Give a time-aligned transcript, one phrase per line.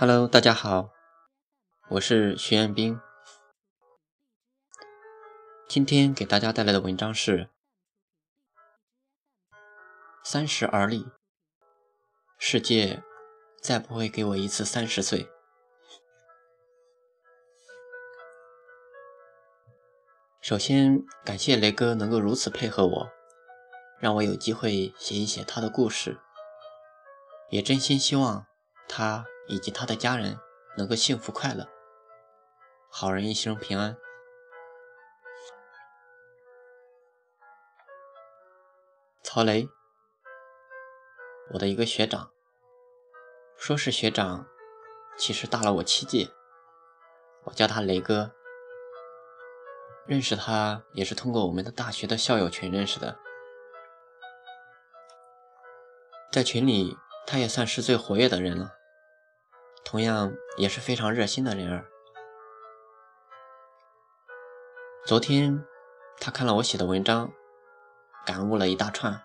[0.00, 0.92] Hello，大家好，
[1.90, 2.98] 我是徐彦斌。
[5.68, 7.38] 今天给大家带来的文章是
[10.24, 11.04] 《三十而立》，
[12.38, 13.02] 世界
[13.60, 15.28] 再不会给我一次三十岁。
[20.40, 23.10] 首先，感谢雷哥能够如此配合我，
[23.98, 26.18] 让我有机会写一写他的故事，
[27.50, 28.46] 也真心希望
[28.90, 29.24] 他。
[29.48, 30.38] 以及他的家人
[30.76, 31.68] 能够幸福快乐，
[32.88, 33.96] 好人一生平安。
[39.24, 39.68] 曹雷，
[41.52, 42.30] 我的一个学长，
[43.56, 44.46] 说是学长，
[45.16, 46.28] 其实大了我七届，
[47.42, 48.30] 我叫他雷哥。
[50.06, 53.18] 认识他也是通过我们的大学的校友群认识的，
[56.30, 58.76] 在群里他也算是最活跃的人了。
[59.84, 61.86] 同样也是非常热心的人儿。
[65.06, 65.64] 昨天
[66.20, 67.32] 他看了我写的文章，
[68.24, 69.22] 感悟了一大串，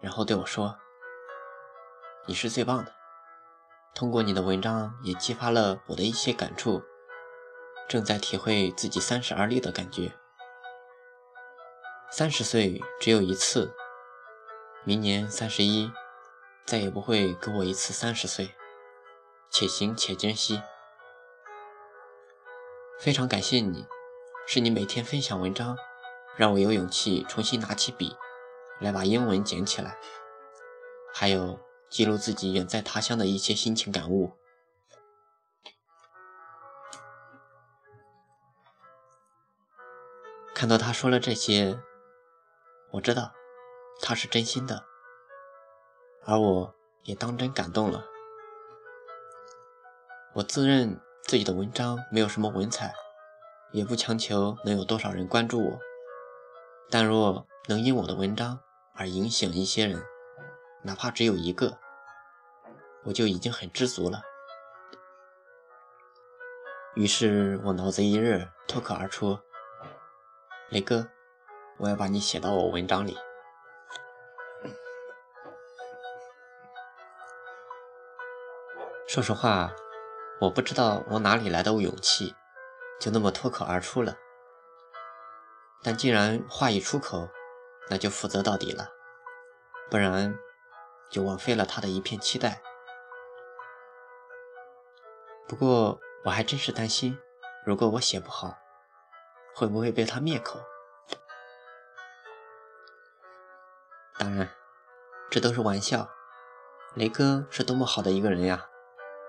[0.00, 0.78] 然后对我说
[2.26, 2.94] ：“你是最棒的。”
[3.94, 6.82] 通过你的文章，也激发了我的一些感触，
[7.88, 10.12] 正在体会自己三十而立的感觉。
[12.10, 13.74] 三十岁只有一次，
[14.84, 15.90] 明年三十一，
[16.64, 18.54] 再也不会给我一次三十岁。
[19.58, 20.60] 且行且珍惜，
[23.00, 23.86] 非常感谢你，
[24.46, 25.78] 是你每天分享文章，
[26.36, 28.14] 让我有勇气重新拿起笔
[28.82, 29.96] 来把英文捡起来，
[31.14, 34.36] 还有记录自己远在他乡的一些心情感悟。
[40.54, 41.80] 看到他说了这些，
[42.90, 43.32] 我知道
[44.02, 44.84] 他是真心的，
[46.26, 48.04] 而我也当真感动了。
[50.36, 52.94] 我自认自己的文章没有什么文采，
[53.72, 55.78] 也不强求能有多少人关注我。
[56.90, 58.60] 但若能因我的文章
[58.94, 60.04] 而影响一些人，
[60.82, 61.78] 哪怕只有一个，
[63.04, 64.20] 我就已经很知足了。
[66.96, 69.38] 于是我脑子一热，脱口而出
[70.68, 71.08] ：“雷哥，
[71.78, 73.16] 我要把你写到我文章里。”
[79.08, 79.72] 说实话。
[80.38, 82.34] 我不知道我哪里来的勇气，
[83.00, 84.16] 就那么脱口而出了。
[85.82, 87.28] 但既然话一出口，
[87.88, 88.90] 那就负责到底了，
[89.90, 90.36] 不然
[91.10, 92.60] 就枉费了他的一片期待。
[95.48, 97.18] 不过我还真是担心，
[97.64, 98.58] 如果我写不好，
[99.54, 100.60] 会不会被他灭口？
[104.18, 104.50] 当然，
[105.30, 106.10] 这都是玩笑。
[106.94, 108.68] 雷哥是多么好的一个人呀！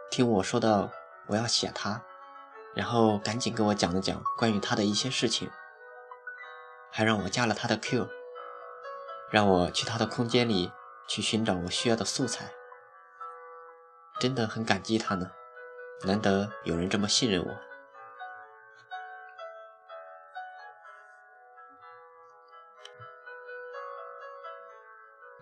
[0.09, 0.89] 听我说到
[1.27, 2.01] 我要写他，
[2.73, 5.51] 然后赶紧给我讲了讲关于他的一些事情，
[6.91, 8.07] 还让我加了他的 Q，
[9.29, 10.71] 让我去他的空间里
[11.07, 12.51] 去寻找我需要的素材，
[14.19, 15.29] 真的很感激他呢，
[16.05, 17.57] 难得有人这么信任我。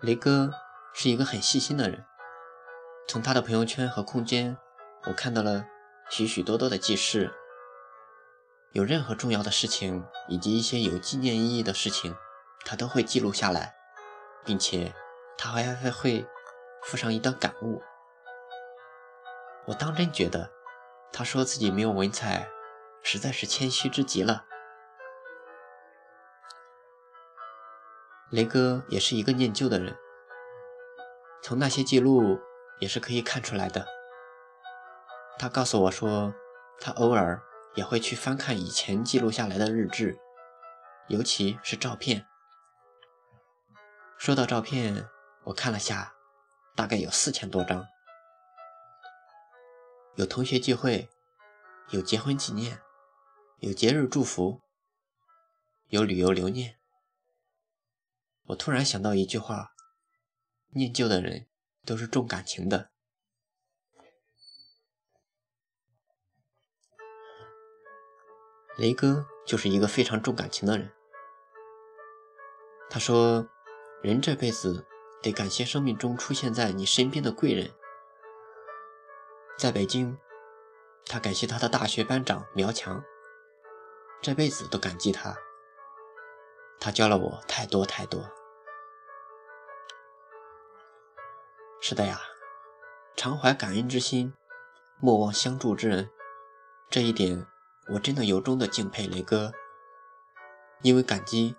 [0.02, 0.50] 雷哥
[0.92, 2.04] 是一个很细心的人。
[3.08, 4.58] 从他的朋友圈和空间，
[5.04, 5.64] 我看到了
[6.10, 7.32] 许许多多的记事。
[8.72, 12.14] 有任何重要的事情以及一些有纪念意义的事情，
[12.64, 13.74] 他都会记录下来，
[14.44, 14.92] 并且
[15.38, 16.26] 他还还会
[16.82, 17.80] 附上一段感悟。
[19.66, 20.50] 我当真觉得，
[21.12, 22.48] 他说自己没有文采，
[23.02, 24.44] 实在是谦虚之极了。
[28.30, 29.96] 雷哥也是一个念旧的人，
[31.40, 32.40] 从那些记录。
[32.78, 33.86] 也是可以看出来的。
[35.38, 36.34] 他告诉我说，
[36.80, 37.42] 他偶尔
[37.74, 40.18] 也会去翻看以前记录下来的日志，
[41.08, 42.26] 尤其是照片。
[44.18, 45.08] 说到照片，
[45.44, 46.14] 我看了下，
[46.74, 47.86] 大概有四千多张，
[50.14, 51.10] 有同学聚会，
[51.90, 52.80] 有结婚纪念，
[53.58, 54.62] 有节日祝福，
[55.88, 56.78] 有旅游留念。
[58.46, 59.74] 我突然想到一句话：
[60.70, 61.46] 念旧的人。
[61.86, 62.90] 都是重感情的。
[68.76, 70.92] 雷哥就是一个非常重感情的人。
[72.90, 73.48] 他说
[74.02, 74.86] ：“人这辈子
[75.22, 77.72] 得感谢生命中出现在你身边的贵人。”
[79.58, 80.18] 在北京，
[81.06, 83.02] 他感谢他的大学班长苗强，
[84.20, 85.34] 这辈子都感激他。
[86.78, 88.30] 他教了我太多太多。
[91.88, 92.20] 是的呀，
[93.14, 94.34] 常怀感恩之心，
[94.98, 96.10] 莫忘相助之人。
[96.90, 97.46] 这一点，
[97.92, 99.52] 我真的由衷的敬佩雷哥。
[100.82, 101.54] 因为感激，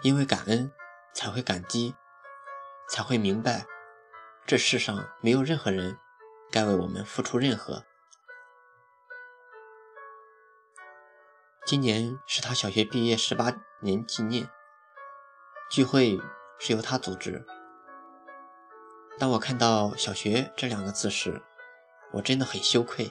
[0.00, 0.72] 因为感恩，
[1.12, 1.94] 才会感激，
[2.88, 3.66] 才会明白，
[4.46, 5.98] 这世上没有任何人
[6.50, 7.84] 该为我们付出任何。
[11.66, 13.52] 今年是他小学毕业十八
[13.82, 14.48] 年纪念
[15.70, 16.18] 聚会，
[16.58, 17.44] 是由他组织。
[19.18, 21.40] 当我看到“小学”这两个字时，
[22.12, 23.10] 我真的很羞愧。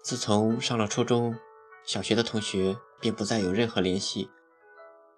[0.00, 1.36] 自从上了初中，
[1.82, 4.30] 小学的同学便不再有任何联系，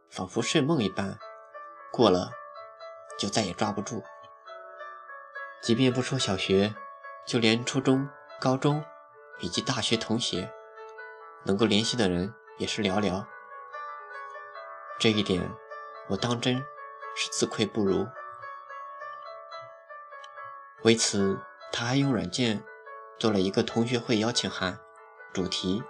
[0.08, 1.18] 仿佛睡梦一般，
[1.92, 2.30] 过了
[3.18, 4.02] 就再也抓不住。
[5.60, 6.74] 即便不说小学，
[7.26, 8.08] 就连初中、
[8.40, 8.82] 高中
[9.40, 10.50] 以及大学同学，
[11.44, 13.22] 能够联系的人也是寥寥。
[14.98, 15.46] 这一点，
[16.08, 16.56] 我当真
[17.14, 18.06] 是自愧不如。
[20.82, 21.38] 为此，
[21.72, 22.64] 他还用软件
[23.18, 24.78] 做了一个同学会邀请函，
[25.32, 25.82] 主题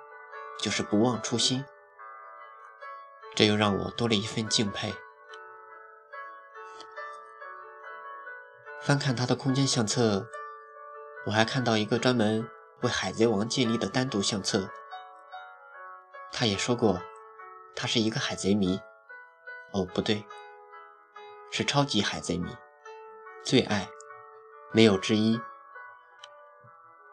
[0.59, 1.65] 就是不忘初心。
[3.35, 4.95] 这又让我多了一份敬佩。
[8.83, 10.29] 翻看他的空间相册，
[11.27, 12.47] 我还看到一个专门
[12.83, 14.69] 为《海贼王》建立的单独相册。
[16.31, 17.01] 他也说过，
[17.75, 18.79] 他是一个海贼迷。
[19.73, 20.27] 哦，不对，
[21.51, 22.55] 是超级海贼迷，
[23.43, 23.89] 最爱。
[24.75, 25.39] 没有之一，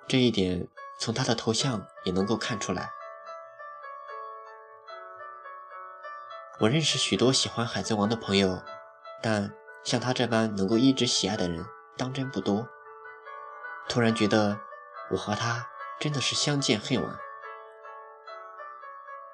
[0.08, 2.90] 这一点从他的头像也能够看出来。
[6.62, 8.62] 我认识许多喜欢《海贼王》的朋友，
[9.22, 9.54] 但
[9.84, 11.66] 像他这般能够一直喜爱的人
[11.98, 12.66] 当真不多。
[13.90, 14.58] 突然觉得
[15.12, 15.68] 我和他
[16.00, 17.20] 真的是相见恨晚。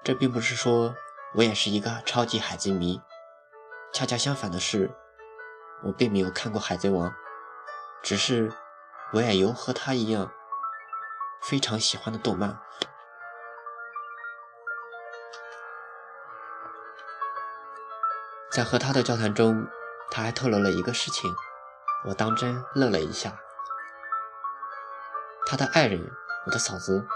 [0.04, 0.96] 这并不是说
[1.36, 3.00] 我也是一个超级海贼迷，
[3.94, 4.90] 恰恰相反的是，
[5.84, 7.08] 我并没有看过《海贼王》。
[8.06, 8.54] 只是
[9.14, 10.32] 我也有和他一样
[11.42, 12.62] 非常喜欢的动漫。
[18.52, 19.68] 在和他的交谈中，
[20.12, 21.36] 他还透露了一个事情，
[22.06, 23.40] 我当真愣了一下。
[25.48, 26.12] 他的爱人，
[26.46, 27.08] 我的嫂子，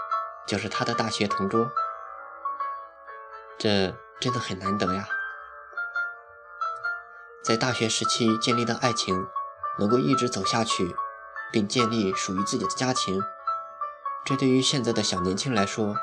[0.44, 1.70] 就是他的大学同桌。
[3.56, 5.06] 这真的很难得呀，
[7.44, 9.28] 在大学时期建立的爱情。
[9.78, 10.94] 能够一直走下去，
[11.52, 13.20] 并建立属于自己的家庭，
[14.24, 15.96] 这对于现在的小年轻来说，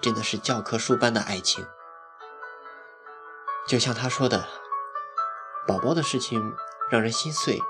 [0.00, 1.66] 真的是教科书般的爱情。
[3.66, 4.48] 就像他说的
[5.66, 6.54] ：“宝宝的事情
[6.90, 7.60] 让人心碎，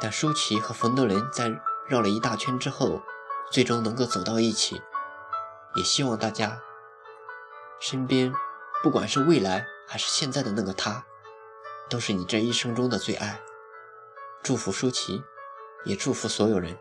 [0.00, 3.02] 但舒淇和冯德伦在绕了一大圈之后，
[3.50, 4.80] 最终能够走到一起。
[5.74, 6.60] 也希望大家
[7.80, 8.32] 身边，
[8.82, 11.04] 不管是未来还是现在的那个他，
[11.88, 13.40] 都是你这一生中的最爱。”
[14.42, 15.22] 祝福舒淇，
[15.84, 16.78] 也祝福所有人，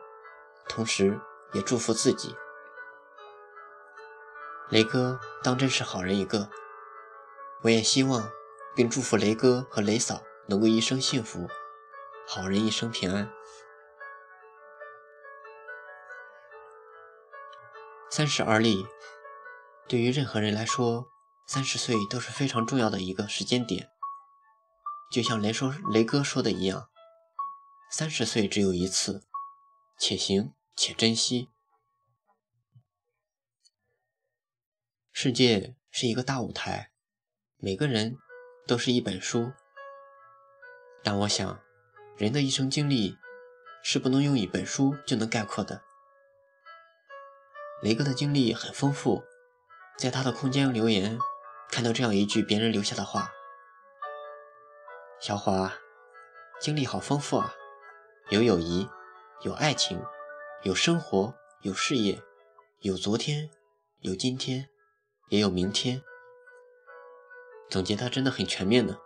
[0.69, 1.19] 同时
[1.53, 2.35] 也祝福自己。
[4.69, 6.49] 雷哥当真是好人一个，
[7.63, 8.29] 我也希望
[8.75, 11.47] 并祝福雷哥和雷嫂能够一生幸福，
[12.27, 13.29] 好人一生平安。
[18.09, 18.85] 三十而立，
[19.87, 21.07] 对于任何人来说，
[21.45, 23.89] 三十岁都是非常重要的一个时间点。
[25.11, 26.87] 就像雷说雷哥说的一样。
[27.89, 29.23] 三十岁只有一次，
[29.97, 31.49] 且行且珍惜。
[35.13, 36.91] 世界是一个大舞台，
[37.55, 38.17] 每个人
[38.67, 39.53] 都是一本书。
[41.01, 41.59] 但我想，
[42.17, 43.17] 人的一生经历
[43.81, 45.81] 是不能用一本书就能概括的。
[47.81, 49.23] 雷哥的经历很丰富，
[49.97, 51.17] 在他的空间留言
[51.69, 53.31] 看到这样一句别人留下的话
[55.21, 55.73] ：“小华，
[56.59, 57.55] 经历好丰富啊。”
[58.29, 58.89] 有友谊，
[59.43, 60.03] 有爱情，
[60.63, 62.21] 有生活，有事业，
[62.81, 63.49] 有昨天，
[64.01, 64.67] 有今天，
[65.29, 66.03] 也有明天。
[67.69, 68.97] 总结的真的很全面呢。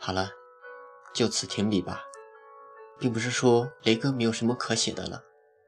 [0.00, 0.32] 好了，
[1.14, 2.02] 就此停笔吧，
[2.98, 5.22] 并不是说雷哥没有什么可写的了，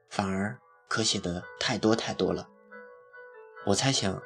[0.09, 2.49] 反而可写的太多太多了。
[3.67, 4.21] 我猜想，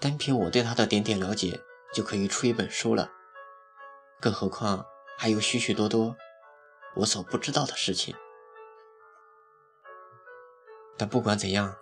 [0.00, 1.60] 单凭我对他的点点了解，
[1.94, 3.12] 就可以出一本书了，
[4.20, 4.84] 更何况。
[5.18, 6.16] 还有许许多多
[6.96, 8.14] 我所不知道的事情，
[10.96, 11.76] 但不管怎样，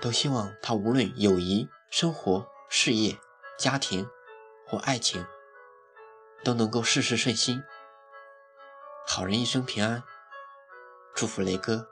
[0.00, 3.18] 都希望他无论友谊、生活、事业、
[3.58, 4.08] 家庭
[4.66, 5.26] 或爱情，
[6.42, 7.62] 都能够事事顺心，
[9.06, 10.02] 好人一生平安。
[11.14, 11.88] 祝福雷哥，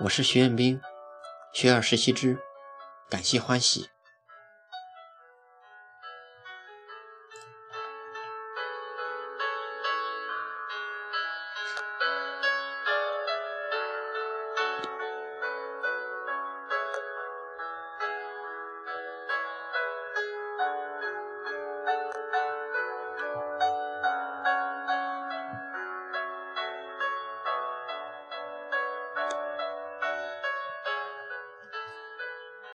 [0.00, 0.80] 我是徐彦斌，
[1.52, 2.38] 学而时习之，
[3.08, 3.88] 感谢欢喜。